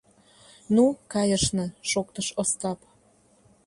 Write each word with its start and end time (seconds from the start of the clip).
—Ну, 0.75 0.83
кайышна,— 1.11 1.65
шоктыш 1.89 2.27
Остап. 2.41 2.79